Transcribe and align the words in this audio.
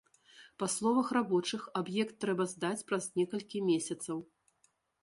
Па 0.61 0.69
словах 0.75 1.11
рабочых, 1.17 1.67
аб'ект 1.83 2.17
трэба 2.27 2.49
здаць 2.55 2.85
праз 2.89 3.13
некалькі 3.21 3.67
месяцаў. 3.71 4.17